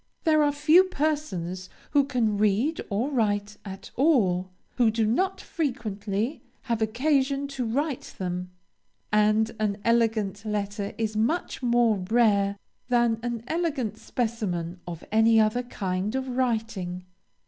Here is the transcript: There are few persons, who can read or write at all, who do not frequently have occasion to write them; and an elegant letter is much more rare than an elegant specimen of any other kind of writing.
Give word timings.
There 0.23 0.41
are 0.41 0.51
few 0.51 0.85
persons, 0.85 1.69
who 1.91 2.05
can 2.05 2.35
read 2.39 2.81
or 2.89 3.11
write 3.11 3.57
at 3.63 3.91
all, 3.95 4.49
who 4.77 4.89
do 4.89 5.05
not 5.05 5.39
frequently 5.39 6.41
have 6.63 6.81
occasion 6.81 7.47
to 7.49 7.63
write 7.63 8.15
them; 8.17 8.49
and 9.13 9.51
an 9.59 9.77
elegant 9.85 10.43
letter 10.43 10.95
is 10.97 11.15
much 11.15 11.61
more 11.61 11.97
rare 12.09 12.57
than 12.89 13.19
an 13.21 13.43
elegant 13.47 13.95
specimen 13.99 14.79
of 14.87 15.03
any 15.11 15.39
other 15.39 15.61
kind 15.61 16.15
of 16.15 16.29
writing. 16.29 17.05